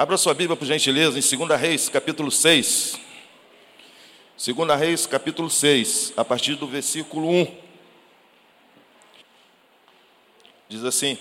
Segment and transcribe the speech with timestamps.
[0.00, 2.98] Abra sua Bíblia, por gentileza, em 2 Reis, capítulo 6.
[4.34, 7.54] 2 Reis, capítulo 6, a partir do versículo 1.
[10.70, 11.18] Diz assim: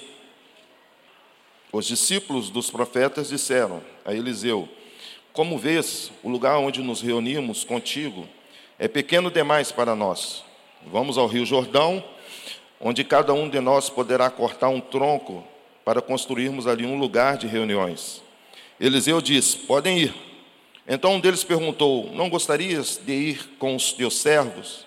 [1.73, 4.69] Os discípulos dos profetas disseram a Eliseu:
[5.33, 8.29] Como vês, o lugar onde nos reunimos contigo
[8.79, 10.41] é pequeno demais para nós.
[10.87, 12.01] Vamos ao Rio Jordão,
[12.79, 15.45] onde cada um de nós poderá cortar um tronco
[15.83, 18.28] para construirmos ali um lugar de reuniões.
[18.79, 20.13] Eliseu disse: Podem ir.
[20.87, 24.85] Então um deles perguntou: Não gostarias de ir com os teus servos?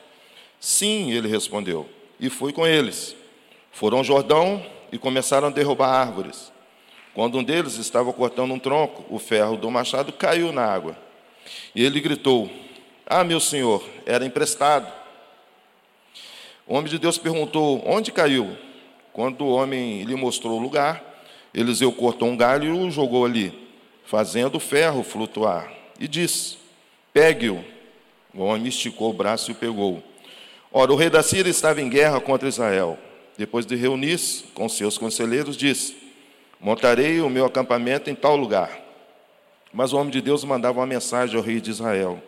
[0.59, 3.16] Sim, ele respondeu, e fui com eles.
[3.73, 6.52] Foram ao Jordão e começaram a derrubar árvores.
[7.15, 10.97] Quando um deles estava cortando um tronco, o ferro do machado caiu na água.
[11.74, 12.51] E ele gritou:
[13.07, 14.91] Ah, meu senhor, era emprestado.
[16.66, 18.57] O homem de Deus perguntou: Onde caiu?
[19.13, 21.02] Quando o homem lhe mostrou o lugar,
[21.52, 23.62] Eliseu cortou um galho e o jogou ali,
[24.12, 25.73] fazendo o ferro flutuar.
[25.98, 26.59] E disse:
[27.15, 27.65] Pegue-o.
[28.35, 30.02] O homem esticou o braço e o pegou.
[30.71, 32.99] Ora, o rei da Síria estava em guerra contra Israel.
[33.38, 35.96] Depois de reunir-se com seus conselheiros, disse:
[36.60, 38.79] Montarei o meu acampamento em tal lugar.
[39.73, 42.23] Mas o homem de Deus mandava uma mensagem ao rei de Israel: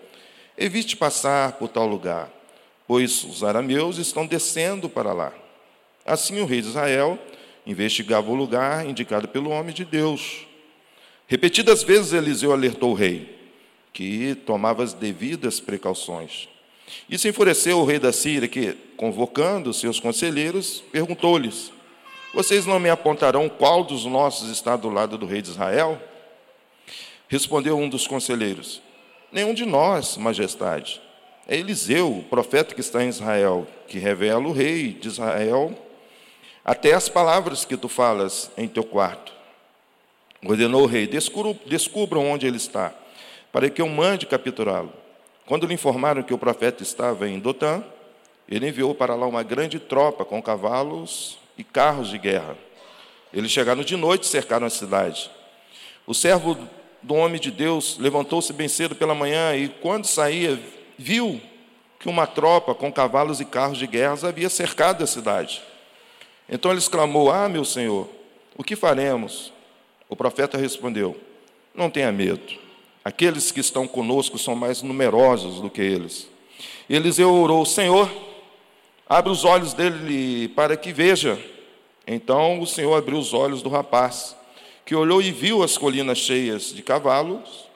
[0.57, 2.31] Evite passar por tal lugar,
[2.89, 5.35] pois os arameus estão descendo para lá.
[6.07, 7.19] Assim o rei de Israel
[7.67, 10.47] investigava o lugar indicado pelo homem de Deus.
[11.27, 13.39] Repetidas vezes Eliseu alertou o rei,
[13.93, 16.49] que tomava as devidas precauções.
[17.09, 21.73] Isso enfureceu o rei da Síria, que, convocando seus conselheiros, perguntou-lhes:
[22.35, 26.01] Vocês não me apontarão qual dos nossos está do lado do rei de Israel?
[27.29, 28.83] Respondeu um dos conselheiros:
[29.33, 31.01] Nenhum de nós, majestade.
[31.47, 35.75] É Eliseu, o profeta que está em Israel, que revela o rei de Israel
[36.65, 39.33] até as palavras que tu falas em teu quarto.
[40.45, 41.09] Ordenou o rei:
[41.67, 42.93] descubram onde ele está,
[43.51, 44.93] para que eu mande capturá-lo.
[45.47, 47.83] Quando lhe informaram que o profeta estava em Dotã,
[48.49, 52.57] ele enviou para lá uma grande tropa com cavalos e carros de guerra.
[53.33, 55.31] Eles chegaram de noite e cercaram a cidade.
[56.07, 56.57] O servo
[57.03, 60.59] do homem de Deus levantou-se bem cedo pela manhã e, quando saía,
[60.99, 61.41] viu
[61.99, 65.63] que uma tropa com cavalos e carros de guerra havia cercado a cidade.
[66.49, 68.09] Então ele exclamou: Ah, meu senhor,
[68.57, 69.54] o que faremos?
[70.09, 71.17] O profeta respondeu:
[71.75, 72.59] Não tenha medo.
[73.05, 76.29] Aqueles que estão conosco são mais numerosos do que eles.
[76.89, 78.11] Eliseu orou: Senhor,
[79.09, 81.39] abre os olhos dele para que veja.
[82.07, 84.37] Então o Senhor abriu os olhos do rapaz,
[84.85, 87.69] que olhou e viu as colinas cheias de cavalos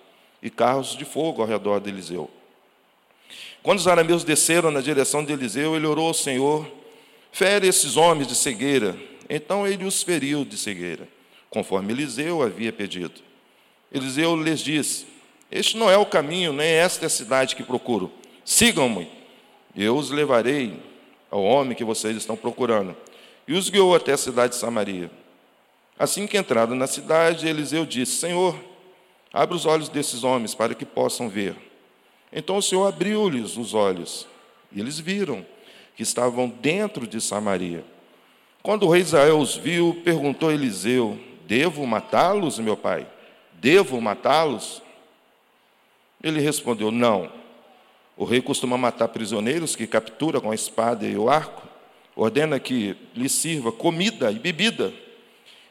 [0.42, 2.30] e carros de fogo ao redor de Eliseu.
[3.62, 6.66] Quando os arameus desceram na direção de Eliseu, ele orou ao Senhor
[7.32, 8.96] Fere esses homens de cegueira.
[9.28, 11.06] Então ele os feriu de cegueira,
[11.50, 13.20] conforme Eliseu havia pedido.
[13.92, 15.06] Eliseu lhes disse:
[15.50, 18.12] Este não é o caminho, nem esta é a cidade que procuro.
[18.44, 19.10] Sigam-me,
[19.76, 20.80] eu os levarei
[21.30, 22.96] ao homem que vocês estão procurando.
[23.46, 25.10] E os guiou até a cidade de Samaria.
[25.98, 28.54] Assim que entraram na cidade, Eliseu disse: Senhor,
[29.32, 31.56] abre os olhos desses homens para que possam ver.
[32.32, 34.26] Então o Senhor abriu-lhes os olhos,
[34.70, 35.44] e eles viram
[35.96, 37.84] que estavam dentro de Samaria.
[38.62, 43.06] Quando o rei Israel os viu, perguntou a Eliseu: Devo matá-los, meu pai?
[43.54, 44.82] Devo matá-los?
[46.22, 47.32] Ele respondeu: Não.
[48.18, 51.66] O rei costuma matar prisioneiros que captura com a espada e o arco.
[52.14, 54.92] Ordena que lhe sirva comida e bebida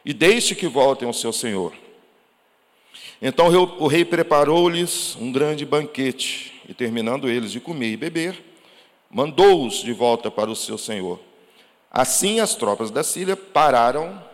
[0.03, 1.71] e deixe que voltem ao seu senhor.
[3.21, 3.45] Então
[3.77, 8.43] o rei preparou-lhes um grande banquete e, terminando eles de comer e beber,
[9.11, 11.19] mandou-os de volta para o seu senhor.
[11.91, 14.25] Assim as tropas da Síria pararam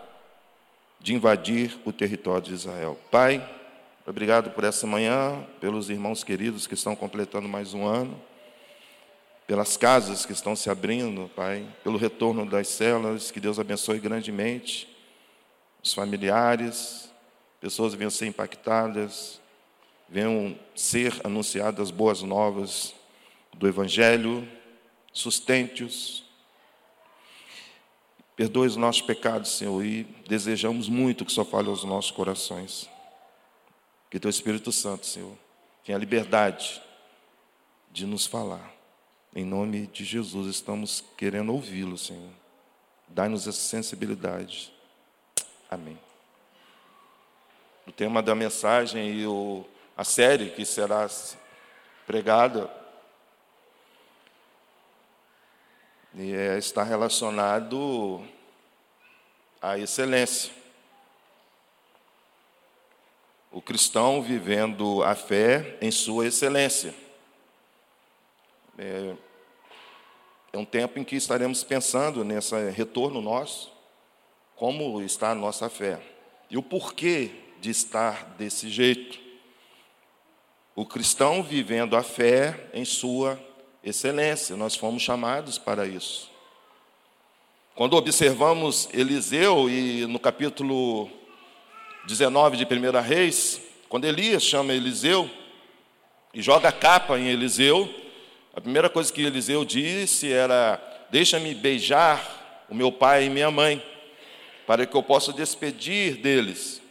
[1.04, 2.98] de invadir o território de Israel.
[3.12, 3.46] Pai,
[4.08, 8.20] obrigado por essa manhã, pelos irmãos queridos que estão completando mais um ano,
[9.46, 14.88] pelas casas que estão se abrindo, Pai, pelo retorno das células, que Deus abençoe grandemente
[15.84, 17.12] os familiares,
[17.60, 19.42] pessoas venham ser impactadas,
[20.08, 22.96] venham ser anunciadas boas novas
[23.54, 24.48] do Evangelho,
[25.12, 26.23] sustente-os.
[28.36, 32.90] Perdoe os nossos pecados, Senhor, e desejamos muito que só fale aos nossos corações.
[34.10, 35.38] Que Teu Espírito Santo, Senhor,
[35.84, 36.82] tenha liberdade
[37.92, 38.74] de nos falar.
[39.36, 42.32] Em nome de Jesus, estamos querendo ouvi-lo, Senhor.
[43.08, 44.74] Dai-nos essa sensibilidade.
[45.70, 46.00] Amém.
[47.86, 49.66] O tema da mensagem e o,
[49.96, 51.08] a série que será
[52.08, 52.72] pregada
[56.16, 58.24] e é, está relacionado
[59.62, 60.64] à excelência.
[63.54, 66.94] o cristão vivendo a fé em sua excelência.
[68.76, 69.14] É,
[70.52, 73.72] é um tempo em que estaremos pensando nesse retorno nosso,
[74.56, 76.02] como está a nossa fé
[76.50, 77.30] e o porquê
[77.62, 79.20] de estar desse jeito.
[80.76, 83.40] O cristão vivendo a fé em sua
[83.84, 86.32] excelência, nós fomos chamados para isso.
[87.76, 91.10] Quando observamos Eliseu e no capítulo
[92.06, 93.60] 19 de 1 Reis,
[93.90, 95.30] quando Elias chama Eliseu
[96.34, 97.90] e joga a capa em Eliseu,
[98.54, 100.80] a primeira coisa que Eliseu disse era:
[101.10, 103.84] Deixa-me beijar o meu pai e minha mãe,
[104.66, 106.82] para que eu possa despedir deles.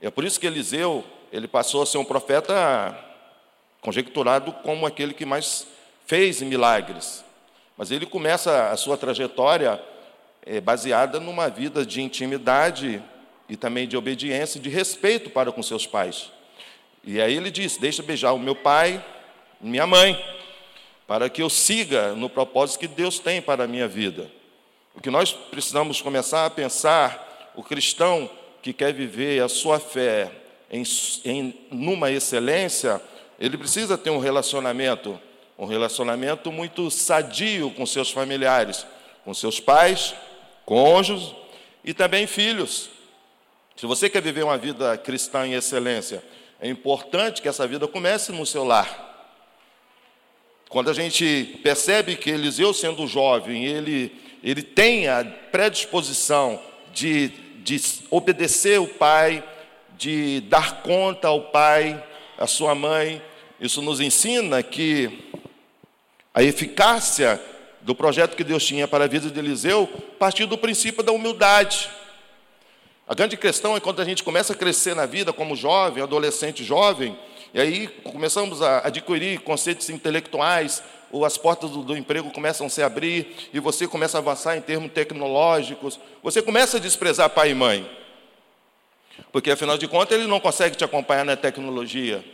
[0.00, 2.96] É por isso que Eliseu ele passou a ser um profeta
[3.80, 5.66] conjecturado como aquele que mais
[6.06, 7.24] fez milagres.
[7.76, 9.82] Mas ele começa a sua trajetória
[10.44, 13.02] é, baseada numa vida de intimidade
[13.48, 16.30] e também de obediência, de respeito para com seus pais.
[17.02, 19.04] E aí ele diz: Deixa beijar o meu pai,
[19.60, 20.22] minha mãe,
[21.06, 24.30] para que eu siga no propósito que Deus tem para a minha vida.
[24.94, 28.30] O que nós precisamos começar a pensar, o cristão
[28.62, 30.30] que quer viver a sua fé
[30.70, 30.82] em,
[31.24, 33.00] em numa excelência,
[33.38, 35.20] ele precisa ter um relacionamento,
[35.58, 38.86] um relacionamento muito sadio com seus familiares,
[39.24, 40.14] com seus pais,
[40.64, 41.34] cônjuges
[41.84, 42.90] e também filhos.
[43.76, 46.22] Se você quer viver uma vida cristã em excelência,
[46.60, 49.12] é importante que essa vida comece no seu lar.
[50.68, 54.12] Quando a gente percebe que Eliseu, sendo jovem, ele,
[54.42, 56.60] ele tem a predisposição
[56.92, 57.28] de,
[57.62, 57.80] de
[58.10, 59.44] obedecer o pai,
[59.96, 62.02] de dar conta ao pai,
[62.36, 63.22] à sua mãe,
[63.60, 65.32] isso nos ensina que
[66.34, 67.40] a eficácia
[67.80, 69.86] do projeto que Deus tinha para a vida de Eliseu
[70.18, 71.88] partiu do princípio da humildade.
[73.06, 76.64] A grande questão é quando a gente começa a crescer na vida como jovem, adolescente
[76.64, 77.16] jovem,
[77.52, 80.82] e aí começamos a adquirir conceitos intelectuais,
[81.12, 84.56] ou as portas do, do, emprego começam a se abrir, e você começa a avançar
[84.56, 87.88] em termos tecnológicos, você começa a desprezar pai e mãe.
[89.30, 92.24] Porque afinal de contas ele não consegue te acompanhar na tecnologia.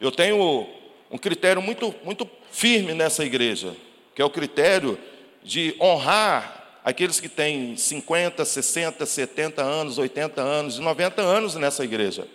[0.00, 0.66] Eu tenho
[1.10, 3.74] um critério muito, muito firme nessa igreja,
[4.14, 4.98] que é o critério
[5.42, 11.84] de honrar aqueles que têm 50, 60, 70 anos, 80 anos e 90 anos nessa
[11.84, 12.26] igreja.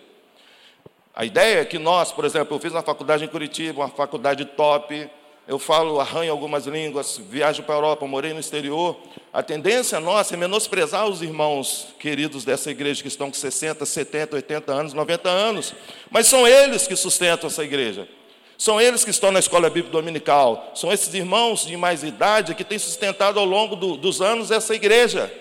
[1.14, 4.44] A ideia é que nós, por exemplo, eu fiz uma faculdade em Curitiba, uma faculdade
[4.44, 5.08] top,
[5.48, 8.96] eu falo, arranho algumas línguas, viajo para a Europa, morei no exterior.
[9.32, 14.36] A tendência nossa é menosprezar os irmãos queridos dessa igreja que estão com 60, 70,
[14.36, 15.74] 80 anos, 90 anos,
[16.10, 18.08] mas são eles que sustentam essa igreja.
[18.58, 20.72] São eles que estão na escola bíblica dominical.
[20.74, 24.74] São esses irmãos de mais idade que têm sustentado ao longo do, dos anos essa
[24.74, 25.32] igreja.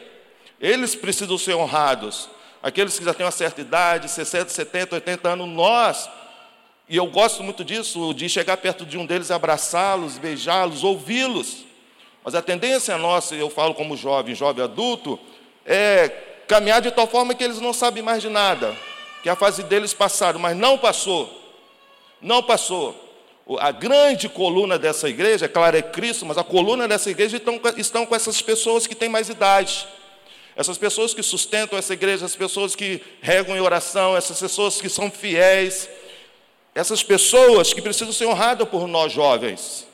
[0.60, 2.30] Eles precisam ser honrados.
[2.62, 6.10] Aqueles que já têm uma certa idade, 60, 70, 80 anos, nós,
[6.90, 11.66] e eu gosto muito disso, de chegar perto de um deles, abraçá-los, beijá-los, ouvi-los.
[12.24, 15.20] Mas a tendência nossa, eu falo como jovem, jovem adulto,
[15.66, 16.10] é
[16.48, 18.76] caminhar de tal forma que eles não sabem mais de nada,
[19.24, 21.30] que a fase deles passaram, mas não passou.
[22.22, 23.05] Não passou.
[23.60, 27.62] A grande coluna dessa igreja, é claro, é Cristo, mas a coluna dessa igreja estão,
[27.78, 29.88] estão com essas pessoas que têm mais idade.
[30.56, 34.90] Essas pessoas que sustentam essa igreja, as pessoas que regam em oração, essas pessoas que
[34.90, 35.88] são fiéis,
[36.74, 39.86] essas pessoas que precisam ser honradas por nós jovens.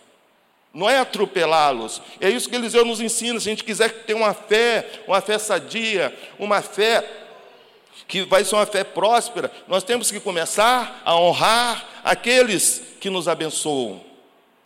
[0.74, 2.02] Não é atropelá-los.
[2.22, 3.40] É isso que Eliseu nos ensina.
[3.40, 7.04] Se a gente quiser ter uma fé, uma fé sadia, uma fé
[8.08, 13.28] que vai ser uma fé próspera, nós temos que começar a honrar aqueles que nos
[13.28, 14.02] abençoam.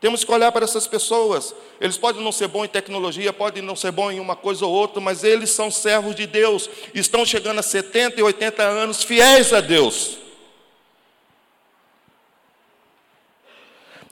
[0.02, 1.56] Temos que olhar para essas pessoas.
[1.80, 4.72] Eles podem não ser bons em tecnologia, podem não ser bons em uma coisa ou
[4.72, 6.70] outra, mas eles são servos de Deus.
[6.94, 10.18] Estão chegando a 70 e 80 anos fiéis a Deus.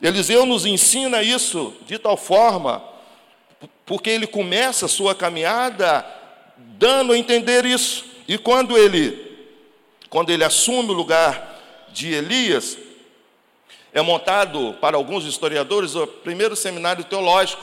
[0.02, 2.84] Eliseu nos ensina isso de tal forma,
[3.86, 6.04] porque ele começa a sua caminhada
[6.56, 8.04] dando a entender isso.
[8.26, 9.36] E quando ele,
[10.08, 11.60] quando ele assume o lugar
[11.92, 12.78] de Elias,
[13.92, 17.62] é montado, para alguns historiadores, o primeiro seminário teológico.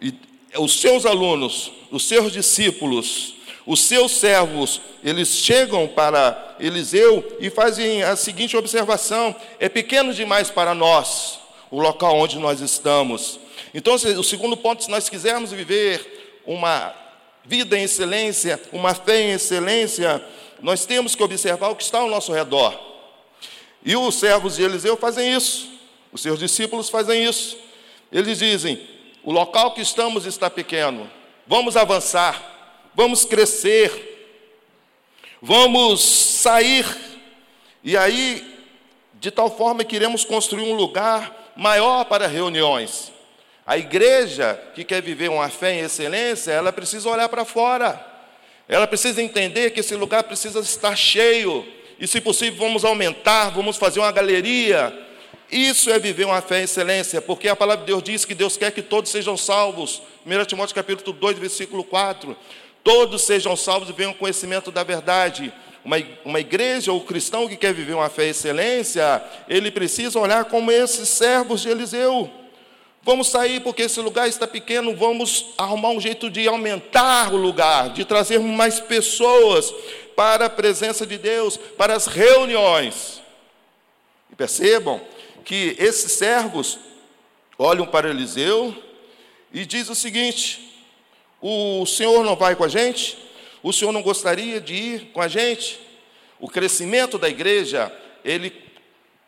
[0.00, 0.14] E
[0.58, 8.02] os seus alunos, os seus discípulos, os seus servos, eles chegam para Eliseu e fazem
[8.02, 11.40] a seguinte observação: é pequeno demais para nós
[11.70, 13.40] o local onde nós estamos.
[13.72, 16.94] Então, o segundo ponto, se nós quisermos viver uma
[17.44, 20.24] vida em excelência, uma fé em excelência,
[20.60, 22.78] nós temos que observar o que está ao nosso redor.
[23.84, 25.68] E os servos de Eliseu fazem isso,
[26.12, 27.56] os seus discípulos fazem isso.
[28.12, 28.80] Eles dizem:
[29.24, 31.10] o local que estamos está pequeno,
[31.46, 34.40] vamos avançar, vamos crescer,
[35.40, 36.86] vamos sair
[37.84, 38.56] E aí,
[39.14, 43.12] de tal forma que iremos construir um lugar maior para reuniões.
[43.66, 48.04] A igreja que quer viver uma fé em excelência, ela precisa olhar para fora.
[48.68, 51.64] Ela precisa entender que esse lugar precisa estar cheio.
[51.98, 54.92] E, se possível, vamos aumentar, vamos fazer uma galeria.
[55.50, 58.56] Isso é viver uma fé em excelência, porque a palavra de Deus diz que Deus
[58.56, 60.02] quer que todos sejam salvos.
[60.26, 62.36] 1 Timóteo capítulo 2, versículo 4.
[62.82, 65.52] Todos sejam salvos e venham conhecimento da verdade.
[66.24, 70.72] Uma, igreja ou cristão que quer viver uma fé em excelência, ele precisa olhar como
[70.72, 72.41] esses servos de Eliseu.
[73.04, 77.90] Vamos sair porque esse lugar está pequeno, vamos arrumar um jeito de aumentar o lugar,
[77.90, 79.74] de trazer mais pessoas
[80.14, 83.20] para a presença de Deus, para as reuniões.
[84.30, 85.00] E percebam
[85.44, 86.78] que esses servos
[87.58, 88.72] olham para Eliseu
[89.52, 90.72] e diz o seguinte:
[91.40, 93.18] O Senhor não vai com a gente?
[93.64, 95.80] O Senhor não gostaria de ir com a gente?
[96.38, 97.92] O crescimento da igreja,
[98.24, 98.52] ele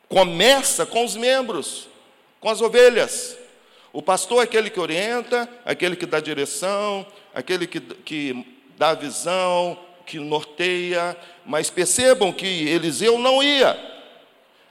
[0.09, 1.89] começa com os membros,
[2.39, 3.37] com as ovelhas.
[3.95, 8.45] O pastor é aquele que orienta, aquele que dá direção, aquele que, que
[8.77, 11.17] dá visão, que norteia.
[11.47, 13.79] Mas percebam que Eliseu não ia.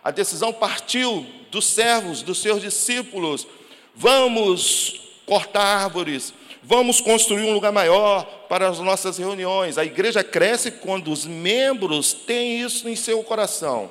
[0.03, 3.47] A decisão partiu dos servos, dos seus discípulos.
[3.95, 9.77] Vamos cortar árvores, vamos construir um lugar maior para as nossas reuniões.
[9.77, 13.89] A igreja cresce quando os membros têm isso em seu coração.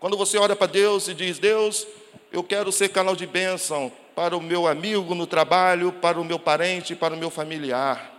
[0.00, 1.86] Quando você olha para Deus e diz: Deus,
[2.32, 6.38] eu quero ser canal de bênção para o meu amigo no trabalho, para o meu
[6.38, 8.12] parente, para o meu familiar.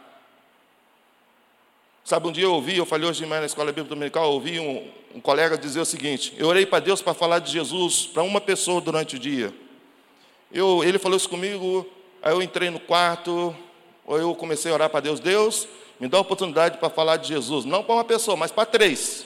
[2.03, 4.31] Sabe, um dia eu ouvi, eu falei hoje de manhã na escola bíblica dominical, eu
[4.31, 8.05] ouvi um, um colega dizer o seguinte: eu orei para Deus para falar de Jesus
[8.05, 9.53] para uma pessoa durante o dia.
[10.51, 11.87] Eu, ele falou isso comigo,
[12.21, 13.55] aí eu entrei no quarto,
[14.05, 15.67] ou eu comecei a orar para Deus, Deus,
[15.99, 19.25] me dá a oportunidade para falar de Jesus, não para uma pessoa, mas para três.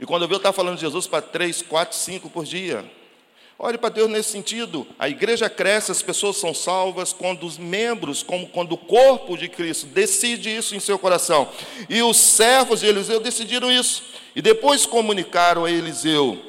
[0.00, 2.84] E quando eu vi eu estava falando de Jesus para três, quatro, cinco por dia.
[3.64, 4.84] Olhe para Deus nesse sentido.
[4.98, 9.48] A igreja cresce, as pessoas são salvas quando os membros, como quando o corpo de
[9.48, 11.48] Cristo decide isso em seu coração.
[11.88, 14.02] E os servos de Eliseu decidiram isso.
[14.34, 16.42] E depois comunicaram a Eliseu: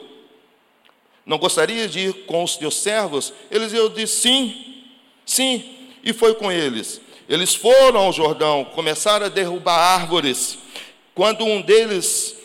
[1.23, 3.31] Não gostaria de ir com os teus servos?
[3.51, 4.83] Eliseu disse: Sim,
[5.23, 5.71] sim.
[6.03, 6.99] E foi com eles.
[7.29, 10.57] Eles foram ao Jordão, começaram a derrubar árvores.
[11.13, 12.35] Quando um deles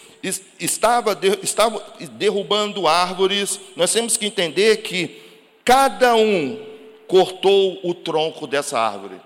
[0.59, 1.83] estava, estava
[2.13, 5.23] derrubando árvores, nós temos que entender que
[5.65, 6.59] cada um
[7.07, 9.21] cortou o tronco dessa árvore.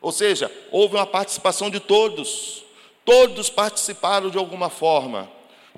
[0.00, 2.64] Ou seja, houve uma participação de todos,
[3.04, 5.30] todos participaram de alguma forma,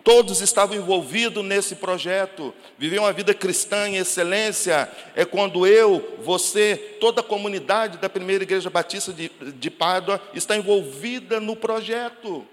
[0.02, 2.54] todos estavam envolvidos nesse projeto.
[2.78, 8.44] Viver uma vida cristã em excelência é quando eu, você, toda a comunidade da primeira
[8.44, 12.46] igreja batista de, de Pádua está envolvida no projeto.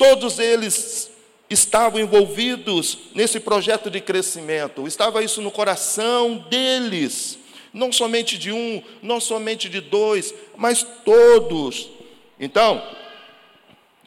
[0.00, 1.10] Todos eles
[1.50, 7.38] estavam envolvidos nesse projeto de crescimento, estava isso no coração deles,
[7.70, 11.90] não somente de um, não somente de dois, mas todos.
[12.38, 12.82] Então,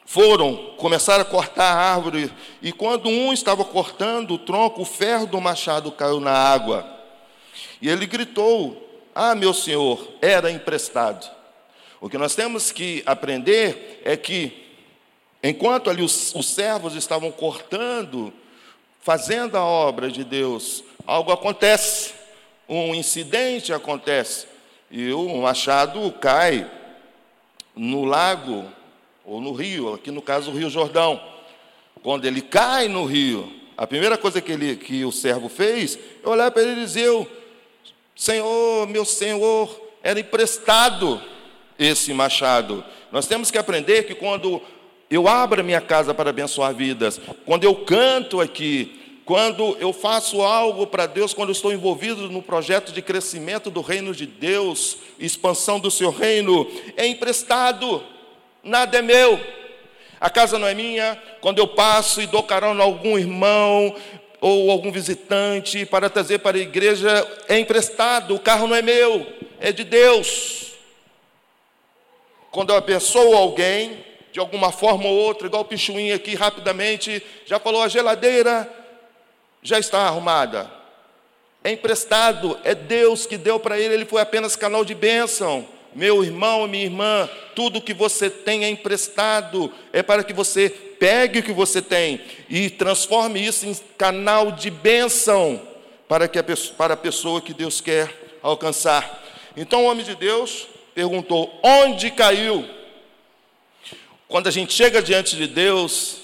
[0.04, 2.28] foram, começaram a cortar a árvore,
[2.60, 6.84] e quando um estava cortando o tronco, o ferro do machado caiu na água.
[7.80, 11.30] E ele gritou: Ah, meu senhor, era emprestado.
[12.00, 14.63] O que nós temos que aprender é que
[15.46, 18.32] Enquanto ali os, os servos estavam cortando,
[19.02, 22.14] fazendo a obra de Deus, algo acontece,
[22.66, 24.46] um incidente acontece,
[24.90, 26.66] e o machado cai
[27.76, 28.64] no lago,
[29.22, 31.22] ou no rio, aqui no caso o Rio Jordão.
[32.02, 36.26] Quando ele cai no rio, a primeira coisa que, ele, que o servo fez é
[36.26, 37.28] olhar para ele e dizer:
[38.16, 41.20] Senhor, meu Senhor, era emprestado
[41.78, 42.82] esse machado.
[43.12, 44.62] Nós temos que aprender que quando
[45.14, 47.20] eu abro a minha casa para abençoar vidas.
[47.44, 52.42] Quando eu canto aqui, quando eu faço algo para Deus, quando eu estou envolvido no
[52.42, 58.02] projeto de crescimento do reino de Deus, expansão do seu reino, é emprestado,
[58.62, 59.40] nada é meu.
[60.20, 63.94] A casa não é minha, quando eu passo e dou carona a algum irmão
[64.40, 69.26] ou algum visitante para trazer para a igreja, é emprestado, o carro não é meu,
[69.58, 70.72] é de Deus.
[72.50, 77.60] Quando eu abençoo alguém, de alguma forma ou outra, igual o Pichuinho aqui rapidamente, já
[77.60, 78.68] falou: a geladeira
[79.62, 80.68] já está arrumada.
[81.62, 85.64] É emprestado, é Deus que deu para ele, ele foi apenas canal de bênção.
[85.94, 91.38] Meu irmão, minha irmã, tudo que você tem é emprestado, é para que você pegue
[91.38, 95.62] o que você tem e transforme isso em canal de bênção
[96.08, 98.12] para, que a pessoa, para a pessoa que Deus quer
[98.42, 99.22] alcançar.
[99.56, 102.68] Então o homem de Deus perguntou: onde caiu?
[104.34, 106.16] Quando a gente chega diante de Deus,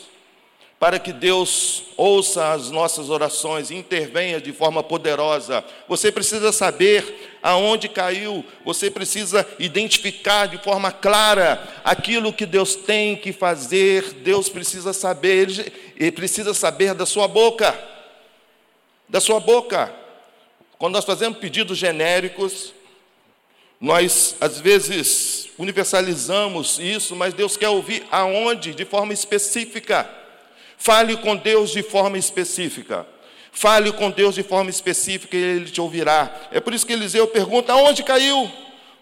[0.81, 5.65] para que Deus ouça as nossas orações, intervenha de forma poderosa.
[5.87, 13.15] Você precisa saber aonde caiu, você precisa identificar de forma clara aquilo que Deus tem
[13.15, 14.13] que fazer.
[14.15, 17.79] Deus precisa saber, ele precisa saber da sua boca.
[19.09, 19.95] Da sua boca.
[20.79, 22.75] Quando nós fazemos pedidos genéricos,
[23.81, 30.09] nós às vezes universalizamos isso, mas Deus quer ouvir aonde, de forma específica.
[30.77, 33.07] Fale com Deus de forma específica.
[33.51, 36.49] Fale com Deus de forma específica e Ele te ouvirá.
[36.53, 38.51] É por isso que Eliseu pergunta: aonde caiu?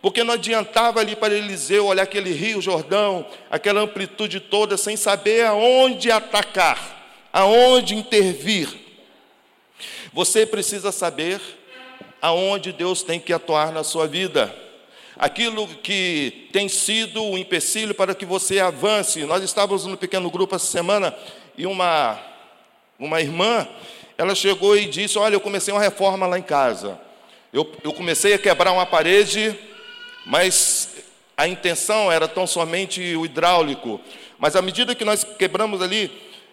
[0.00, 5.44] Porque não adiantava ali para Eliseu olhar aquele rio Jordão, aquela amplitude toda, sem saber
[5.44, 8.68] aonde atacar, aonde intervir.
[10.12, 11.40] Você precisa saber
[12.22, 14.67] aonde Deus tem que atuar na sua vida.
[15.18, 19.24] Aquilo que tem sido o um empecilho para que você avance.
[19.24, 21.12] Nós estávamos no pequeno grupo essa semana
[21.56, 22.16] e uma,
[22.96, 23.66] uma irmã,
[24.16, 27.00] ela chegou e disse: Olha, eu comecei uma reforma lá em casa.
[27.52, 29.58] Eu, eu comecei a quebrar uma parede,
[30.24, 30.88] mas
[31.36, 34.00] a intenção era tão somente o hidráulico.
[34.38, 36.12] Mas à medida que nós quebramos ali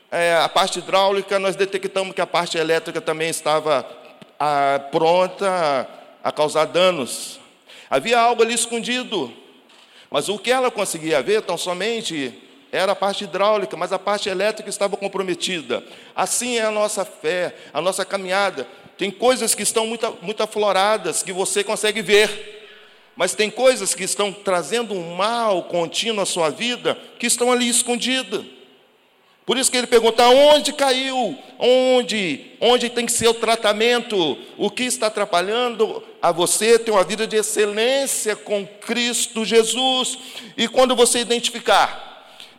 [0.10, 3.86] é, a parte hidráulica, nós detectamos que a parte elétrica também estava
[4.40, 5.88] a, pronta
[6.24, 7.40] a, a causar danos.
[7.90, 9.32] Havia algo ali escondido.
[10.10, 12.34] Mas o que ela conseguia ver, tão somente
[12.72, 15.84] era a parte hidráulica, mas a parte elétrica estava comprometida.
[16.16, 18.68] Assim é a nossa fé, a nossa caminhada.
[18.98, 22.56] Tem coisas que estão muito, muito afloradas, que você consegue ver,
[23.16, 27.68] mas tem coisas que estão trazendo um mal contínuo à sua vida, que estão ali
[27.68, 28.55] escondidas.
[29.46, 31.38] Por isso que ele pergunta: onde caiu?
[31.60, 32.52] Onde?
[32.60, 34.38] Onde tem que ser o tratamento?
[34.58, 40.18] O que está atrapalhando a você ter uma vida de excelência com Cristo Jesus?
[40.58, 42.16] E quando você identificar,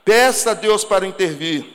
[0.07, 1.67] Peça a Deus para intervir.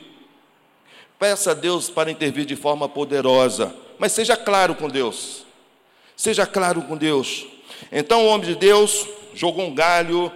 [1.18, 3.76] Peça a Deus para intervir de forma poderosa.
[3.98, 5.44] Mas seja claro com Deus.
[6.16, 7.46] Seja claro com Deus.
[7.92, 10.32] Então o homem de Deus jogou um galho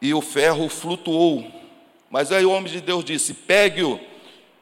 [0.00, 1.44] e o ferro flutuou.
[2.10, 4.00] Mas aí o homem de Deus disse: pegue-o,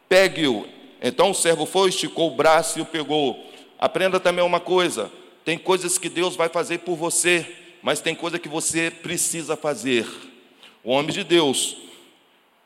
[0.06, 0.68] pegue-o.
[1.00, 3.50] Então o servo foi, esticou o braço e o pegou.
[3.78, 5.10] Aprenda também uma coisa:
[5.46, 7.46] tem coisas que Deus vai fazer por você,
[7.82, 10.06] mas tem coisa que você precisa fazer.
[10.84, 11.76] O homem de Deus,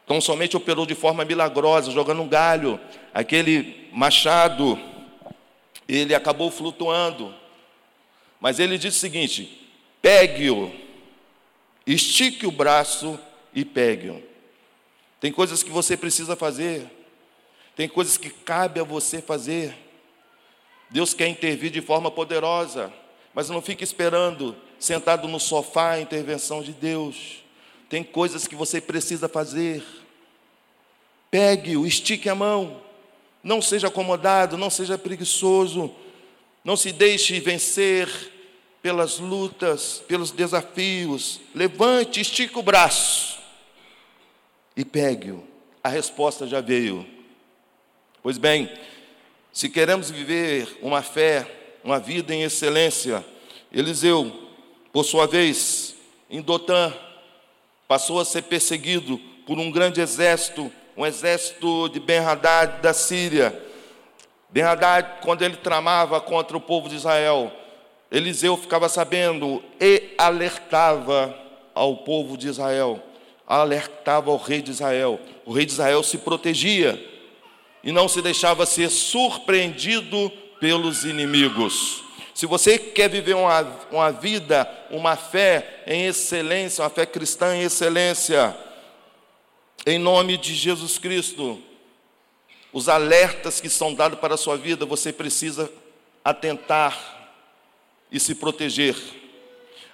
[0.05, 2.81] tão somente operou de forma milagrosa, jogando um galho,
[3.15, 4.79] aquele machado,
[5.89, 7.33] ele acabou flutuando.
[8.41, 10.73] Mas ele disse o seguinte: pegue-o,
[11.87, 13.17] estique o braço
[13.55, 14.32] e pegue-o.
[15.23, 16.85] Tem coisas que você precisa fazer,
[17.77, 19.73] tem coisas que cabe a você fazer.
[20.91, 22.93] Deus quer intervir de forma poderosa,
[23.33, 27.45] mas não fique esperando, sentado no sofá, a intervenção de Deus.
[27.89, 29.85] Tem coisas que você precisa fazer.
[31.31, 32.83] Pegue-o, estique a mão.
[33.45, 35.95] Não seja acomodado, não seja preguiçoso.
[36.65, 38.09] Não se deixe vencer
[38.83, 41.41] pelas lutas, pelos desafios.
[41.55, 43.32] Levante, estique o braço
[44.77, 45.43] e pegue-o.
[45.83, 47.07] A resposta já veio.
[48.23, 48.71] Pois bem,
[49.53, 51.47] se queremos viver uma fé,
[51.85, 53.25] uma vida em excelência,
[53.73, 54.33] Eliseu,
[54.93, 55.95] por sua vez,
[56.31, 56.93] em Dotã,
[57.89, 63.59] passou a ser perseguido por um grande exército, um exército de Ben-Hadad da Síria.
[64.49, 67.53] Ben-Hadad, quando ele tramava contra o povo de Israel,
[68.11, 71.35] Eliseu ficava sabendo e alertava
[71.75, 73.03] ao povo de Israel,
[73.47, 75.21] alertava ao rei de Israel.
[75.45, 77.03] O rei de Israel se protegia
[77.83, 82.03] e não se deixava ser surpreendido pelos inimigos.
[82.35, 87.63] Se você quer viver uma, uma vida, uma fé em excelência, uma fé cristã em
[87.63, 88.57] excelência,
[89.85, 91.61] em nome de Jesus Cristo,
[92.73, 95.71] os alertas que são dados para a sua vida, você precisa
[96.25, 97.31] atentar
[98.11, 98.97] e se proteger.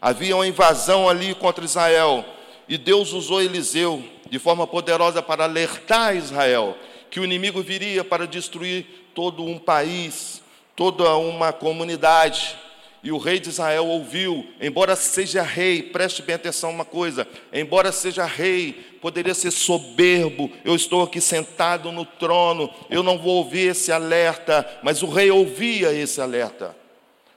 [0.01, 2.25] Havia uma invasão ali contra Israel,
[2.69, 6.77] e Deus usou Eliseu de forma poderosa para alertar Israel
[7.11, 10.43] que o inimigo viria para destruir todo um país,
[10.77, 12.57] toda uma comunidade.
[13.03, 17.93] E o rei de Israel ouviu, embora seja rei, preste bem atenção uma coisa, embora
[17.93, 23.71] seja rei, poderia ser soberbo, eu estou aqui sentado no trono, eu não vou ouvir
[23.71, 26.77] esse alerta, mas o rei ouvia esse alerta.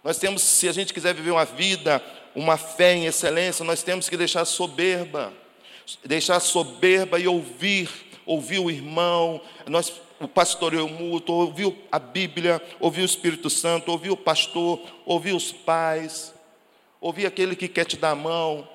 [0.03, 2.03] Nós temos, se a gente quiser viver uma vida,
[2.35, 5.33] uma fé em excelência, nós temos que deixar soberba,
[6.05, 7.89] deixar soberba e ouvir,
[8.25, 9.91] ouvir o irmão, nós
[10.21, 15.51] o pastoreio mútuo, ouviu a Bíblia, ouviu o Espírito Santo, ouviu o pastor, ouviu os
[15.51, 16.31] pais,
[16.99, 18.67] ouviu aquele que quer te dar a mão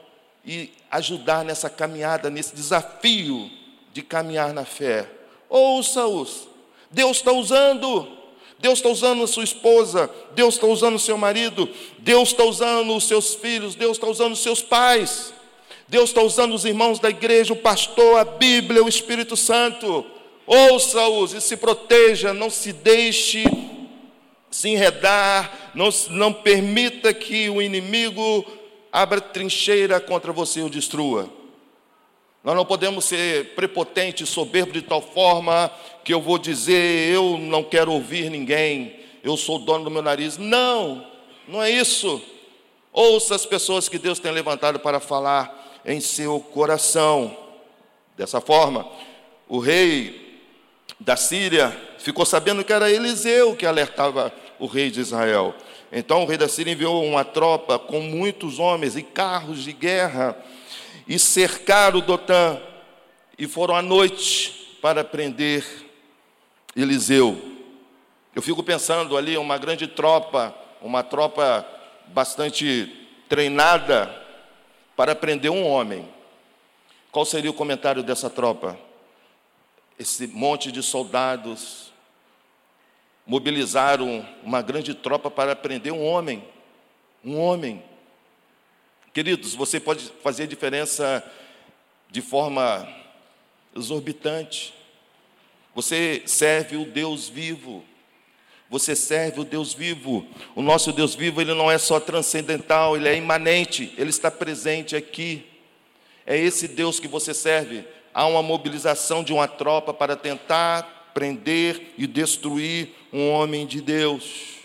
[0.45, 3.49] e ajudar nessa caminhada, nesse desafio
[3.93, 5.09] de caminhar na fé.
[5.49, 6.49] Ouça-os.
[6.91, 8.16] Deus está usando.
[8.59, 12.97] Deus está usando a sua esposa, Deus está usando o seu marido, Deus está usando
[12.97, 15.33] os seus filhos, Deus está usando os seus pais,
[15.87, 20.05] Deus está usando os irmãos da igreja, o pastor, a Bíblia, o Espírito Santo.
[20.47, 23.45] Ouça-os e se proteja, não se deixe
[24.51, 28.45] se enredar, não, não permita que o inimigo
[28.91, 31.29] abra trincheira contra você e o destrua.
[32.47, 35.69] Nós não podemos ser prepotentes, soberbos de tal forma
[36.05, 40.39] que eu vou dizer, eu não quero ouvir ninguém, eu sou dono do meu nariz.
[40.39, 41.05] Não,
[41.49, 42.23] não é isso.
[42.93, 47.37] Ouça as pessoas que Deus tem levantado para falar em seu coração.
[48.17, 48.89] Dessa forma,
[49.49, 50.41] o rei
[51.01, 55.53] da Síria ficou sabendo que era Eliseu que alertava o rei de Israel.
[55.91, 60.37] Então o rei da Síria enviou uma tropa com muitos homens e carros de guerra
[61.07, 62.61] e cercaram Dotã
[63.39, 65.65] e foram à noite para prender
[66.75, 67.41] Eliseu.
[68.35, 71.67] Eu fico pensando ali uma grande tropa, uma tropa
[72.09, 74.15] bastante treinada
[74.95, 76.09] para prender um homem.
[77.11, 78.79] Qual seria o comentário dessa tropa?
[79.99, 81.93] Esse monte de soldados
[83.27, 86.45] mobilizaram uma grande tropa para prender um homem.
[87.25, 87.83] Um homem.
[89.17, 91.25] Queridos, você pode fazer diferença
[92.11, 92.87] de forma
[93.75, 94.75] exorbitante.
[95.75, 97.83] Você serve o Deus vivo.
[98.69, 100.27] Você serve o Deus vivo.
[100.55, 104.95] O nosso Deus vivo, ele não é só transcendental, ele é imanente, ele está presente
[104.95, 105.47] aqui.
[106.27, 107.87] É esse Deus que você serve.
[108.13, 114.57] Há uma mobilização de uma tropa para tentar prender e destruir um homem de Deus.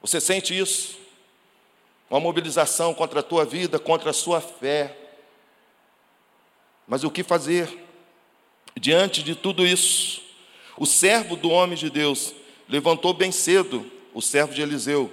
[0.00, 1.04] Você sente isso?
[2.08, 4.96] Uma mobilização contra a tua vida, contra a sua fé.
[6.86, 7.84] Mas o que fazer?
[8.78, 10.22] Diante de tudo isso,
[10.76, 12.34] o servo do homem de Deus
[12.68, 15.10] levantou bem cedo, o servo de Eliseu,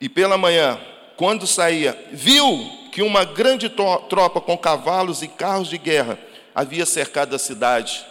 [0.00, 0.80] e pela manhã,
[1.16, 2.44] quando saía, viu
[2.90, 6.18] que uma grande tropa com cavalos e carros de guerra
[6.54, 8.04] havia cercado a cidade.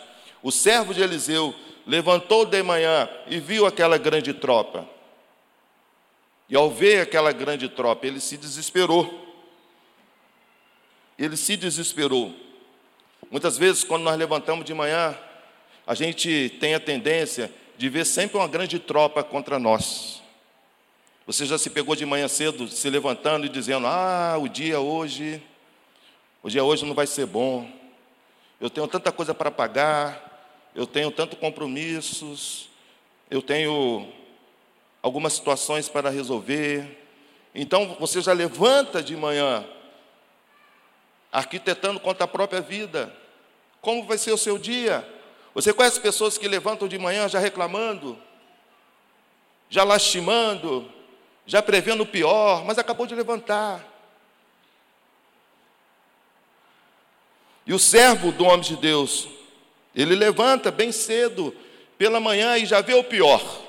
[0.43, 1.53] O servo de Eliseu
[1.85, 4.87] levantou de manhã e viu aquela grande tropa.
[6.49, 9.27] E ao ver aquela grande tropa, ele se desesperou.
[11.17, 12.33] Ele se desesperou.
[13.29, 15.15] Muitas vezes, quando nós levantamos de manhã,
[15.85, 20.23] a gente tem a tendência de ver sempre uma grande tropa contra nós.
[21.27, 25.41] Você já se pegou de manhã cedo, se levantando e dizendo: Ah, o dia hoje,
[26.41, 27.69] o dia hoje não vai ser bom.
[28.59, 32.69] Eu tenho tanta coisa para pagar, eu tenho tantos compromissos,
[33.29, 34.12] eu tenho
[35.01, 36.97] algumas situações para resolver.
[37.53, 39.65] Então você já levanta de manhã,
[41.31, 43.13] arquitetando contra a própria vida.
[43.81, 45.07] Como vai ser o seu dia?
[45.53, 48.17] Você conhece pessoas que levantam de manhã já reclamando,
[49.69, 50.91] já lastimando,
[51.45, 53.85] já prevendo o pior, mas acabou de levantar.
[57.65, 59.27] E o servo do homem de Deus,
[59.95, 61.55] ele levanta bem cedo,
[61.97, 63.68] pela manhã, e já vê o pior.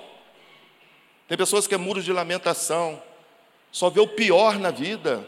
[1.31, 3.01] Tem pessoas que é muro de lamentação,
[3.71, 5.25] só vê o pior na vida.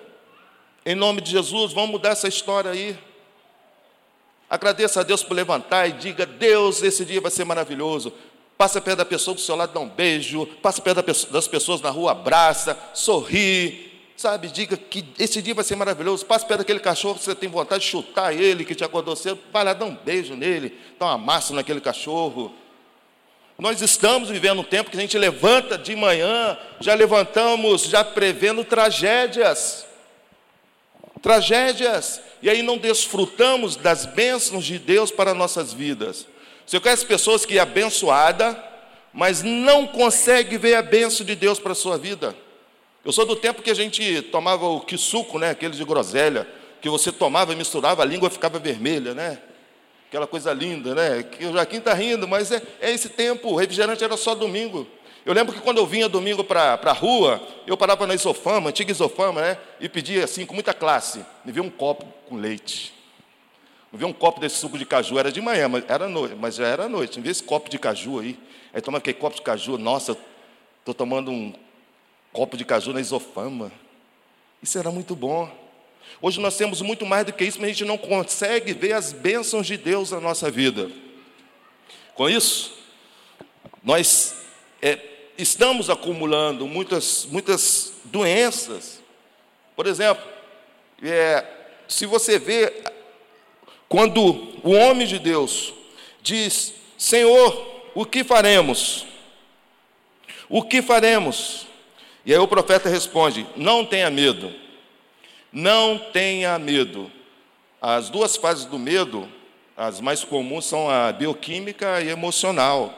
[0.85, 2.99] Em nome de Jesus, vamos mudar essa história aí.
[4.51, 8.13] Agradeça a Deus por levantar e diga: Deus, esse dia vai ser maravilhoso.
[8.59, 10.45] Passa perto da pessoa do seu lado, dá um beijo.
[10.61, 13.93] Passa perto das pessoas na rua, abraça, sorri.
[14.17, 16.27] Sabe, diga que esse dia vai ser maravilhoso.
[16.27, 19.39] Passa perto daquele cachorro que você tem vontade de chutar ele, que te acordou cedo.
[19.53, 22.53] Vai lá, dá um beijo nele, dá uma massa naquele cachorro.
[23.63, 28.65] Nós estamos vivendo um tempo que a gente levanta de manhã, já levantamos, já prevendo
[28.65, 29.87] tragédias.
[31.23, 32.21] Tragédias.
[32.43, 36.27] E aí não desfrutamos das bênçãos de Deus para nossas vidas.
[36.67, 38.61] Você conhece pessoas que é abençoada,
[39.13, 42.35] mas não consegue ver a bênção de Deus para a sua vida.
[43.05, 46.49] Eu sou do tempo que a gente tomava o quisuco, né, aquele de groselha,
[46.81, 49.39] que você tomava e misturava, a língua ficava vermelha, né?
[50.13, 51.23] Aquela coisa linda, né?
[51.23, 54.87] Que o Joaquim está rindo, mas é, é, esse tempo, o refrigerante era só domingo.
[55.25, 58.91] Eu lembro que quando eu vinha domingo para a rua, eu parava na isofama, antiga
[58.91, 59.59] isofama, né?
[59.81, 62.93] E pedia assim, com muita classe, me vê um copo com leite.
[63.91, 66.57] Me vê um copo desse suco de caju, era de manhã, mas, era noite, mas
[66.57, 67.19] já era noite.
[67.19, 68.39] Me vê esse copo de caju aí.
[68.75, 70.15] Aí toma aquele copo de caju, nossa,
[70.81, 71.55] estou tomando um
[72.35, 73.73] copo de caju na isofama.
[74.63, 75.62] Isso era muito bom.
[76.21, 79.13] Hoje nós temos muito mais do que isso, mas a gente não consegue ver as
[79.13, 80.91] bênçãos de Deus na nossa vida.
[82.15, 82.73] Com isso,
[83.83, 84.35] nós
[84.81, 84.99] é,
[85.37, 89.03] estamos acumulando muitas, muitas doenças.
[89.75, 90.23] Por exemplo,
[91.03, 91.45] é,
[91.89, 92.73] se você vê
[93.89, 94.23] quando
[94.63, 95.75] o homem de Deus
[96.23, 99.07] diz: Senhor, o que faremos?
[100.49, 101.67] O que faremos?
[102.25, 104.53] E aí o profeta responde: Não tenha medo,
[105.53, 107.11] não tenha medo.
[107.81, 109.29] As duas fases do medo,
[109.77, 112.95] as mais comuns são a bioquímica e emocional.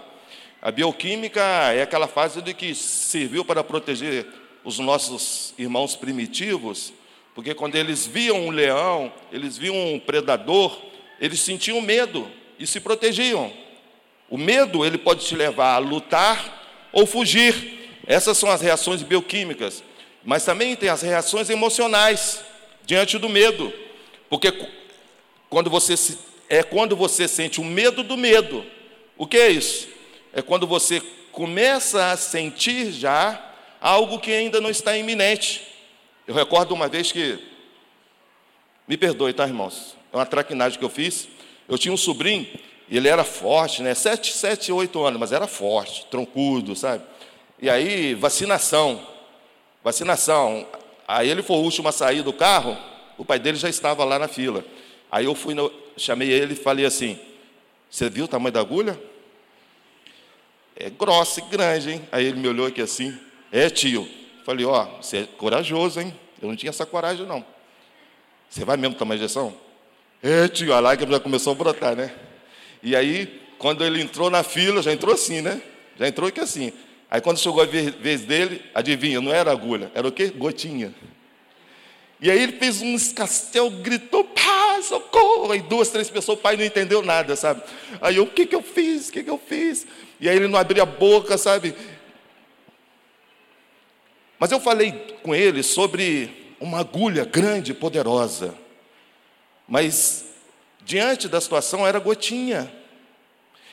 [0.63, 1.41] A bioquímica
[1.73, 4.27] é aquela fase de que serviu para proteger
[4.63, 6.93] os nossos irmãos primitivos,
[7.35, 10.81] porque quando eles viam um leão, eles viam um predador,
[11.21, 13.53] eles sentiam medo e se protegiam.
[14.31, 18.01] O medo ele pode te levar a lutar ou fugir.
[18.07, 19.83] Essas são as reações bioquímicas.
[20.25, 22.45] Mas também tem as reações emocionais
[22.85, 23.73] diante do medo.
[24.29, 24.53] Porque
[25.51, 25.95] quando você
[26.49, 28.65] é quando você sente o medo do medo.
[29.17, 29.89] O que é isso?
[30.33, 31.01] É quando você
[31.33, 35.67] começa a sentir já algo que ainda não está iminente.
[36.27, 37.39] Eu recordo uma vez que
[38.87, 39.97] me perdoe, tá, irmãos?
[40.13, 41.29] É uma traquinagem que eu fiz.
[41.69, 42.47] Eu tinha um sobrinho
[42.91, 43.95] ele era forte, né?
[43.95, 47.03] Sete, sete, oito anos, mas era forte, troncudo, sabe?
[47.61, 49.01] E aí, vacinação.
[49.85, 50.67] Vacinação.
[51.07, 52.77] Aí ele foi o último a sair do carro,
[53.19, 54.65] o pai dele já estava lá na fila.
[55.13, 57.21] Aí eu fui, no, chamei ele e falei assim:
[57.91, 58.99] Você viu o tamanho da agulha?
[60.75, 62.09] É grossa e grande, hein?
[62.11, 63.17] Aí ele me olhou aqui assim:
[63.53, 64.09] É, tio.
[64.45, 66.19] Falei: Ó, oh, você é corajoso, hein?
[66.41, 67.45] Eu não tinha essa coragem, não.
[68.49, 69.55] Você vai mesmo tomar injeção?
[70.23, 70.73] É, tio.
[70.73, 72.15] A lágrima já começou a brotar, né?
[72.83, 75.61] E aí, quando ele entrou na fila, já entrou assim, né?
[75.99, 76.73] Já entrou aqui assim.
[77.11, 80.29] Aí quando chegou a vez dele, adivinha, não era agulha, era o quê?
[80.29, 80.95] Gotinha.
[82.21, 85.53] E aí ele fez um escastel, gritou, pá, socorro!
[85.53, 87.63] Aí duas, três pessoas, o pai não entendeu nada, sabe?
[88.01, 89.09] Aí eu, o que que eu fiz?
[89.09, 89.87] O que que eu fiz?
[90.21, 91.75] E aí ele não abria a boca, sabe?
[94.39, 98.55] Mas eu falei com ele sobre uma agulha grande, poderosa.
[99.69, 100.25] Mas
[100.85, 102.73] diante da situação era gotinha.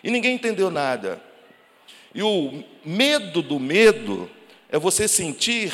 [0.03, 1.21] E ninguém entendeu nada.
[2.13, 4.29] E o medo do medo
[4.69, 5.73] é você sentir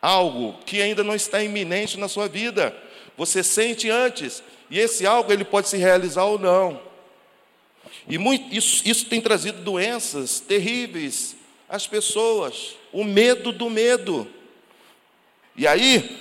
[0.00, 2.76] algo que ainda não está iminente na sua vida.
[3.16, 6.80] Você sente antes, e esse algo ele pode se realizar ou não.
[8.08, 11.36] E muito, isso, isso tem trazido doenças terríveis
[11.68, 14.26] às pessoas, o medo do medo.
[15.56, 16.20] E aí,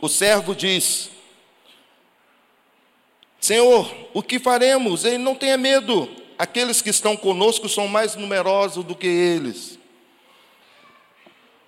[0.00, 1.10] o servo diz:
[3.40, 5.04] Senhor, o que faremos?
[5.04, 6.08] Ele não tenha medo.
[6.38, 9.78] Aqueles que estão conosco são mais numerosos do que eles.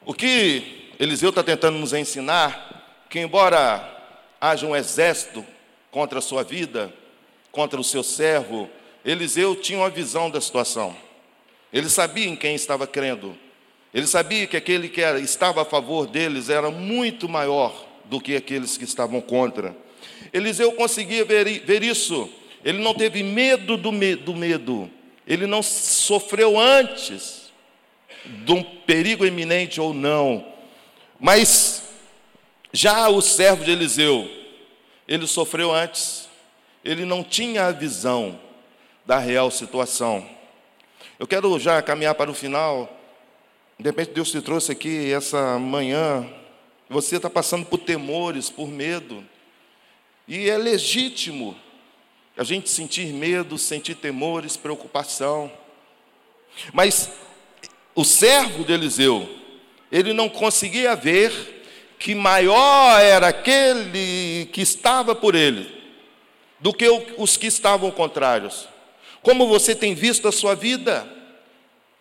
[0.06, 3.84] O que Eliseu está tentando nos ensinar, que embora
[4.40, 5.44] haja um exército
[5.90, 6.94] contra a sua vida,
[7.50, 8.70] contra o seu servo,
[9.04, 10.96] Eliseu tinha uma visão da situação.
[11.72, 13.36] Ele sabia em quem estava crendo.
[13.92, 18.36] Ele sabia que aquele que era, estava a favor deles era muito maior do que
[18.36, 19.76] aqueles que estavam contra.
[20.32, 22.30] Eliseu conseguia ver, ver isso.
[22.64, 24.90] Ele não teve medo do, do medo.
[25.26, 27.50] Ele não sofreu antes
[28.24, 30.46] de um perigo iminente ou não.
[31.18, 31.82] Mas
[32.72, 34.28] já o servo de Eliseu,
[35.06, 36.28] ele sofreu antes.
[36.84, 38.38] Ele não tinha a visão
[39.04, 40.26] da real situação.
[41.18, 42.88] Eu quero já caminhar para o final.
[43.78, 46.26] De repente Deus te trouxe aqui essa manhã.
[46.88, 49.24] Você está passando por temores, por medo.
[50.26, 51.56] E é legítimo
[52.40, 55.52] a gente sentir medo, sentir temores, preocupação.
[56.72, 57.10] Mas
[57.94, 59.28] o servo de Eliseu,
[59.92, 61.62] ele não conseguia ver
[61.98, 65.70] que maior era aquele que estava por ele
[66.58, 68.66] do que os que estavam contrários.
[69.20, 71.06] Como você tem visto a sua vida?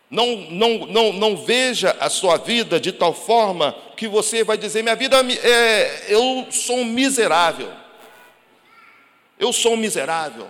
[0.10, 4.84] Não, não, não, não veja a sua vida de tal forma que você vai dizer:
[4.84, 7.79] minha vida é, eu sou um miserável.
[9.40, 10.50] Eu sou um miserável.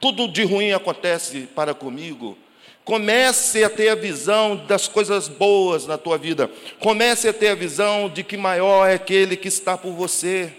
[0.00, 2.36] Tudo de ruim acontece para comigo.
[2.84, 6.50] Comece a ter a visão das coisas boas na tua vida.
[6.80, 10.52] Comece a ter a visão de que maior é aquele que está por você.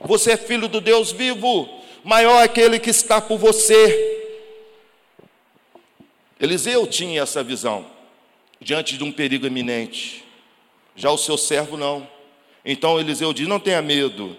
[0.00, 1.68] Você é filho do Deus vivo.
[2.02, 4.14] Maior é aquele que está por você.
[6.40, 7.84] Eliseu tinha essa visão
[8.58, 10.24] diante de um perigo iminente.
[10.94, 12.08] Já o seu servo não.
[12.64, 14.34] Então Eliseu diz: Não tenha medo,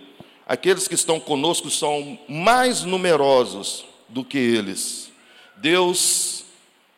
[0.47, 5.11] aqueles que estão conosco são mais numerosos do que eles.
[5.57, 6.45] Deus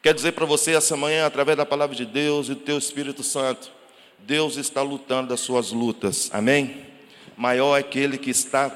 [0.03, 3.23] quer dizer para você essa manhã, através da palavra de Deus e do teu Espírito
[3.23, 3.71] Santo,
[4.19, 6.85] Deus está lutando as suas lutas, amém?
[7.35, 8.69] Maior é aquele que está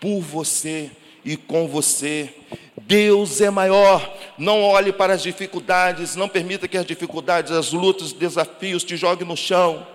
[0.00, 0.90] por você
[1.24, 2.32] e com você.
[2.80, 4.16] Deus é maior.
[4.38, 8.96] Não olhe para as dificuldades, não permita que as dificuldades, as lutas, os desafios te
[8.96, 9.86] joguem no chão.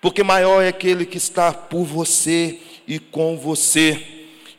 [0.00, 4.00] Porque maior é aquele que está por você e com você.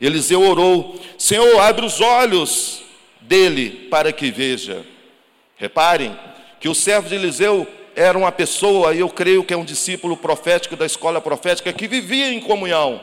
[0.00, 2.82] Eliseu orou: Senhor, abre os olhos
[3.20, 4.84] dele para que veja.
[5.56, 6.16] Reparem
[6.60, 10.16] que o servo de Eliseu era uma pessoa, e eu creio que é um discípulo
[10.16, 13.00] profético da escola profética, que vivia em comunhão.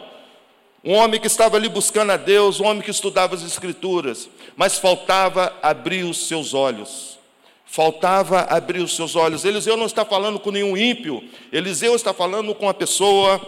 [0.84, 4.78] Um homem que estava ali buscando a Deus, um homem que estudava as Escrituras, mas
[4.78, 7.20] faltava abrir os seus olhos.
[7.66, 9.46] Faltava abrir os seus olhos.
[9.46, 13.40] Eliseu não está falando com nenhum ímpio, Eliseu está falando com uma pessoa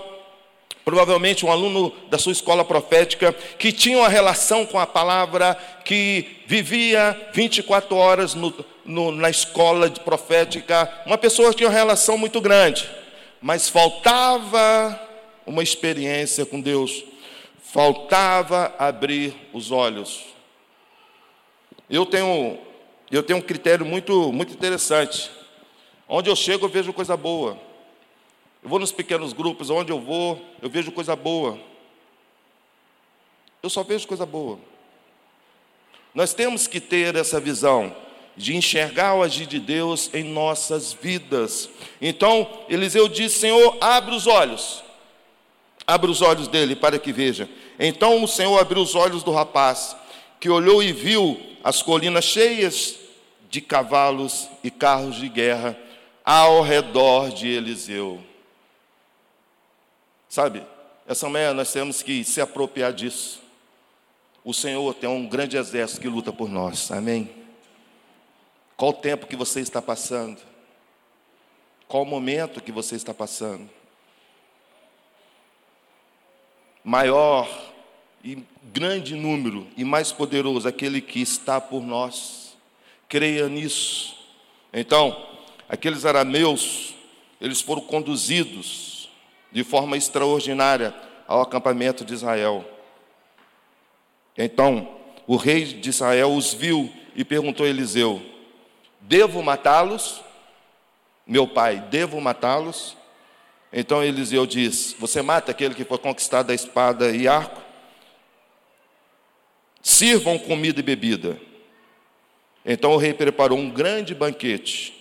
[0.85, 6.41] provavelmente um aluno da sua escola profética, que tinha uma relação com a palavra, que
[6.45, 12.41] vivia 24 horas no, no, na escola profética, uma pessoa que tinha uma relação muito
[12.41, 12.89] grande,
[13.41, 14.99] mas faltava
[15.45, 17.03] uma experiência com Deus,
[17.61, 20.25] faltava abrir os olhos.
[21.89, 22.57] Eu tenho,
[23.11, 25.29] eu tenho um critério muito, muito interessante.
[26.07, 27.57] Onde eu chego, eu vejo coisa boa.
[28.63, 31.59] Eu vou nos pequenos grupos, onde eu vou, eu vejo coisa boa.
[33.61, 34.57] Eu só vejo coisa boa.
[36.15, 37.93] Nós temos que ter essa visão
[38.37, 41.69] de enxergar o agir de Deus em nossas vidas.
[42.01, 44.83] Então, Eliseu disse: Senhor, abre os olhos.
[45.85, 47.49] Abre os olhos dele para que veja.
[47.77, 49.95] Então o Senhor abriu os olhos do rapaz,
[50.39, 52.97] que olhou e viu as colinas cheias
[53.49, 55.77] de cavalos e carros de guerra
[56.23, 58.21] ao redor de Eliseu.
[60.33, 60.65] Sabe,
[61.05, 63.39] essa manhã nós temos que se apropriar disso.
[64.43, 67.29] O Senhor tem um grande exército que luta por nós, amém?
[68.75, 70.41] Qual o tempo que você está passando?
[71.87, 73.69] Qual o momento que você está passando?
[76.83, 77.47] Maior
[78.23, 82.57] e grande número e mais poderoso aquele que está por nós.
[83.07, 84.17] Creia nisso.
[84.73, 85.29] Então,
[85.69, 86.95] aqueles arameus,
[87.39, 88.92] eles foram conduzidos
[89.53, 90.93] de forma extraordinária
[91.27, 92.65] ao acampamento de Israel.
[94.37, 94.89] Então,
[95.27, 98.21] o rei de Israel os viu e perguntou a Eliseu:
[98.99, 100.21] Devo matá-los?
[101.25, 102.97] Meu pai, devo matá-los?
[103.71, 107.61] Então Eliseu diz: Você mata aquele que foi conquistado da espada e arco?
[109.81, 111.39] Sirvam comida e bebida.
[112.65, 114.93] Então o rei preparou um grande banquete.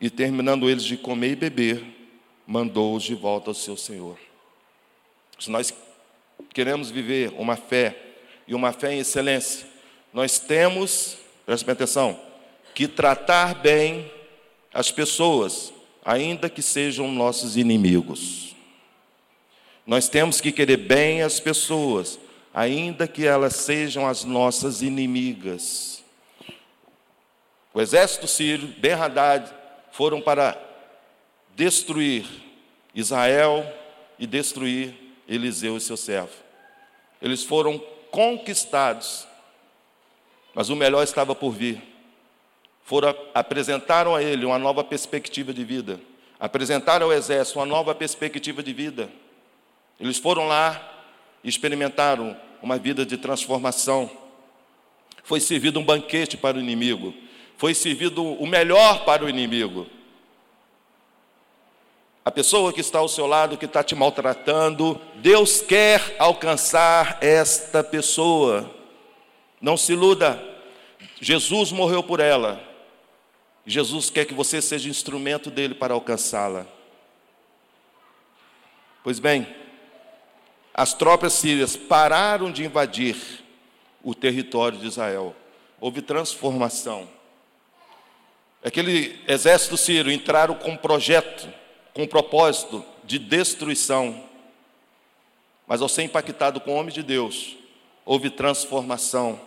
[0.00, 2.01] E terminando eles de comer e beber,
[2.46, 4.18] mandou-os de volta ao seu Senhor.
[5.38, 5.74] Se nós
[6.52, 7.96] queremos viver uma fé
[8.46, 9.66] e uma fé em excelência,
[10.12, 12.20] nós temos, preste atenção,
[12.74, 14.10] que tratar bem
[14.72, 15.72] as pessoas,
[16.04, 18.54] ainda que sejam nossos inimigos.
[19.86, 22.18] Nós temos que querer bem as pessoas,
[22.54, 26.02] ainda que elas sejam as nossas inimigas.
[27.74, 29.52] O exército sírio, Ben Haddad,
[29.90, 30.71] foram para
[31.54, 32.26] destruir
[32.94, 33.66] Israel
[34.18, 34.94] e destruir
[35.28, 36.32] Eliseu e seu servo.
[37.20, 37.78] Eles foram
[38.10, 39.26] conquistados,
[40.54, 41.82] mas o melhor estava por vir.
[42.84, 46.00] Foram, apresentaram a ele uma nova perspectiva de vida,
[46.38, 49.08] apresentaram ao exército uma nova perspectiva de vida.
[50.00, 51.06] Eles foram lá
[51.44, 54.10] e experimentaram uma vida de transformação.
[55.22, 57.14] Foi servido um banquete para o inimigo,
[57.56, 59.86] foi servido o melhor para o inimigo.
[62.24, 67.82] A pessoa que está ao seu lado, que está te maltratando, Deus quer alcançar esta
[67.82, 68.70] pessoa.
[69.60, 70.40] Não se iluda,
[71.20, 72.62] Jesus morreu por ela.
[73.66, 76.66] Jesus quer que você seja instrumento dele para alcançá-la.
[79.02, 79.46] Pois bem,
[80.72, 83.16] as tropas sírias pararam de invadir
[84.02, 85.34] o território de Israel.
[85.80, 87.08] Houve transformação.
[88.64, 91.48] Aquele exército sírio entraram com um projeto
[91.94, 94.22] com propósito de destruição.
[95.66, 97.56] Mas ao ser impactado com o homem de Deus,
[98.04, 99.40] houve transformação.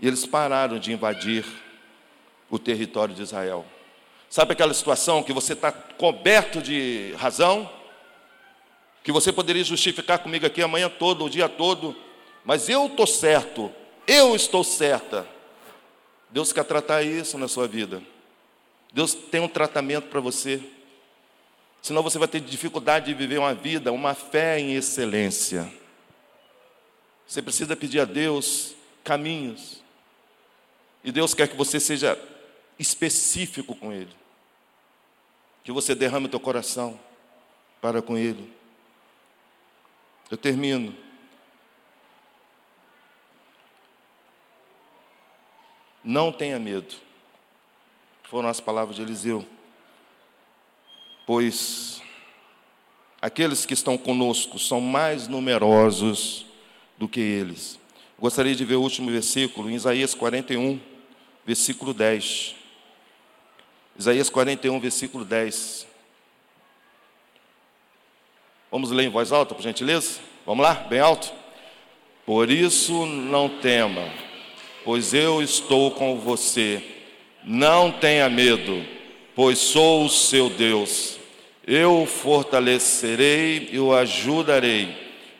[0.00, 1.44] E eles pararam de invadir
[2.50, 3.64] o território de Israel.
[4.30, 7.68] Sabe aquela situação que você está coberto de razão?
[9.02, 11.96] Que você poderia justificar comigo aqui amanhã todo, o dia todo,
[12.44, 13.72] mas eu estou certo,
[14.06, 15.26] eu estou certa.
[16.30, 18.02] Deus quer tratar isso na sua vida.
[18.92, 20.62] Deus tem um tratamento para você.
[21.82, 25.72] Senão você vai ter dificuldade de viver uma vida, uma fé em excelência.
[27.26, 28.74] Você precisa pedir a Deus
[29.04, 29.82] caminhos.
[31.04, 32.18] E Deus quer que você seja
[32.78, 34.14] específico com Ele.
[35.62, 36.98] Que você derrame o teu coração
[37.80, 38.52] para com Ele.
[40.30, 40.94] Eu termino.
[46.02, 46.94] Não tenha medo.
[48.24, 49.46] Foram as palavras de Eliseu
[51.28, 52.00] pois
[53.20, 56.46] aqueles que estão conosco são mais numerosos
[56.96, 57.78] do que eles.
[58.18, 60.80] Gostaria de ver o último versículo, em Isaías 41,
[61.44, 62.54] versículo 10.
[63.98, 65.86] Isaías 41, versículo 10.
[68.70, 70.20] Vamos ler em voz alta, por gentileza?
[70.46, 71.30] Vamos lá, bem alto?
[72.24, 74.10] Por isso não tema,
[74.82, 76.82] pois eu estou com você.
[77.44, 78.82] Não tenha medo,
[79.34, 81.17] pois sou o seu Deus.
[81.68, 84.96] Eu o fortalecerei e o ajudarei.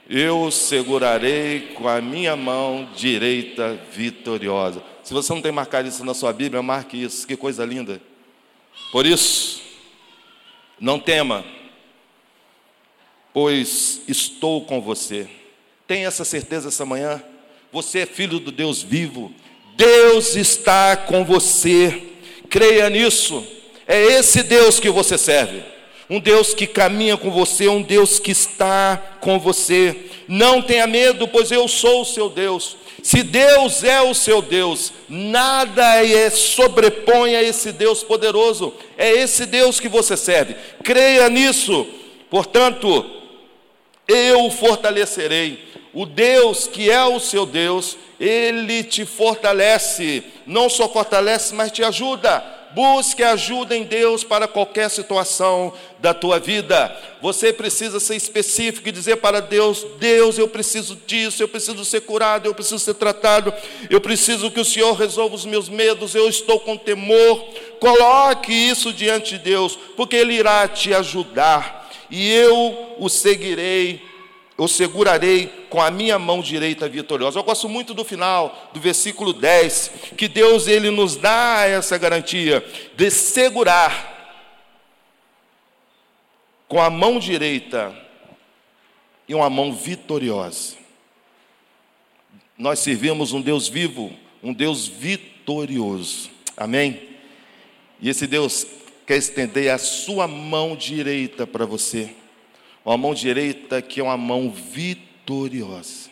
[0.09, 4.83] Eu o segurarei com a minha mão direita vitoriosa.
[5.03, 7.27] Se você não tem marcado isso na sua Bíblia, marque isso.
[7.27, 8.01] Que coisa linda.
[8.93, 9.61] Por isso,
[10.79, 11.45] não tema
[13.33, 15.29] pois estou com você.
[15.87, 17.23] Tenha essa certeza essa manhã.
[17.73, 19.33] Você é filho do Deus vivo.
[19.77, 22.03] Deus está com você.
[22.51, 23.47] Creia nisso.
[23.87, 25.63] É esse Deus que você serve.
[26.11, 29.95] Um Deus que caminha com você, um Deus que está com você.
[30.27, 32.77] Não tenha medo, pois eu sou o seu Deus.
[33.03, 38.75] Se Deus é o seu Deus, nada é sobrepõe a esse Deus poderoso.
[38.97, 40.57] É esse Deus que você serve.
[40.83, 41.87] Creia nisso.
[42.31, 43.05] Portanto,
[44.07, 45.69] eu o fortalecerei.
[45.93, 51.83] O Deus que é o seu Deus, ele te fortalece, não só fortalece, mas te
[51.83, 52.58] ajuda.
[52.75, 56.95] Busque ajuda em Deus para qualquer situação da tua vida.
[57.21, 62.03] Você precisa ser específico e dizer para Deus: Deus, eu preciso disso, eu preciso ser
[62.03, 63.53] curado, eu preciso ser tratado,
[63.89, 67.45] eu preciso que o Senhor resolva os meus medos, eu estou com temor.
[67.81, 71.79] Coloque isso diante de Deus, porque Ele irá te ajudar
[72.11, 74.03] e eu o seguirei,
[74.59, 77.39] eu segurarei com a minha mão direita vitoriosa.
[77.39, 82.65] Eu gosto muito do final do versículo 10, que Deus ele nos dá essa garantia
[82.97, 84.17] de segurar
[86.67, 87.95] com a mão direita
[89.29, 90.77] e uma mão vitoriosa.
[92.59, 96.31] Nós servimos um Deus vivo, um Deus vitorioso.
[96.57, 97.01] Amém?
[98.01, 98.67] E esse Deus
[99.07, 102.18] quer estender a sua mão direita para você.
[102.89, 106.09] Uma mão direita que é uma mão vitoriosa.